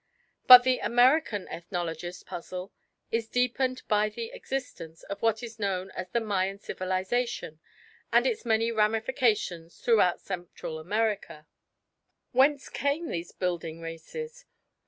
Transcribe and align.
But 0.47 0.63
the 0.63 0.79
American 0.79 1.47
ethnological 1.47 2.25
puzzle 2.25 2.73
is 3.11 3.27
deepened 3.29 3.83
by 3.87 4.09
the 4.09 4.31
existence 4.33 5.03
of 5.03 5.21
what 5.21 5.43
is 5.43 5.59
known 5.59 5.91
as 5.91 6.09
the 6.09 6.19
Mayan 6.19 6.57
civilisation 6.57 7.59
and 8.11 8.25
its 8.25 8.43
many 8.43 8.71
ramifications 8.71 9.79
throughout 9.79 10.19
Central 10.19 10.79
America. 10.79 11.45
Whence 12.31 12.67
came 12.67 13.09
these 13.09 13.31
building 13.31 13.79
races? 13.79 14.45